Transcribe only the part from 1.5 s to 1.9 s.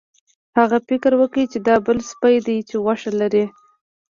چې دا